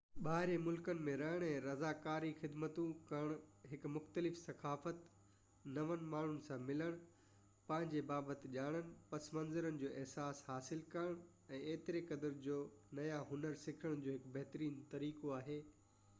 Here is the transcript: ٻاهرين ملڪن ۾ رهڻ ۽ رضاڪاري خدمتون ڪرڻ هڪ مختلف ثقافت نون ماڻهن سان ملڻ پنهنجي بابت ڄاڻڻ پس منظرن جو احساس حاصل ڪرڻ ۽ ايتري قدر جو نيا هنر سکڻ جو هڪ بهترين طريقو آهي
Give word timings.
ٻاهرين 0.25 0.61
ملڪن 0.67 1.01
۾ 1.07 1.13
رهڻ 1.21 1.43
۽ 1.47 1.57
رضاڪاري 1.65 2.29
خدمتون 2.37 2.93
ڪرڻ 3.09 3.35
هڪ 3.73 3.89
مختلف 3.97 4.37
ثقافت 4.45 5.03
نون 5.75 6.07
ماڻهن 6.13 6.39
سان 6.47 6.65
ملڻ 6.69 6.97
پنهنجي 7.67 8.01
بابت 8.13 8.47
ڄاڻڻ 8.55 8.89
پس 9.11 9.29
منظرن 9.39 9.77
جو 9.83 9.91
احساس 10.01 10.43
حاصل 10.49 10.81
ڪرڻ 10.95 11.21
۽ 11.59 11.59
ايتري 11.73 12.01
قدر 12.13 12.39
جو 12.47 12.55
نيا 13.01 13.21
هنر 13.33 13.61
سکڻ 13.67 14.01
جو 14.09 14.17
هڪ 14.17 14.33
بهترين 14.39 14.81
طريقو 14.95 15.37
آهي 15.41 15.59